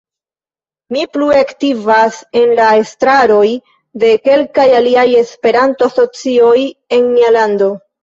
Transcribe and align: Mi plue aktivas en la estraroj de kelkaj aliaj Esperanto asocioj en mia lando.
Mi 0.95 1.03
plue 1.15 1.35
aktivas 1.41 2.17
en 2.41 2.55
la 2.61 2.71
estraroj 2.85 3.45
de 4.07 4.13
kelkaj 4.27 4.69
aliaj 4.81 5.07
Esperanto 5.23 5.93
asocioj 5.95 6.59
en 6.99 7.11
mia 7.17 7.35
lando. 7.43 7.75